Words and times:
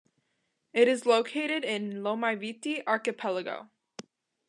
It 0.73 0.87
is 0.87 1.05
located 1.05 1.63
in 1.63 2.01
Lomaiviti 2.01 2.81
Archipelago. 2.87 3.69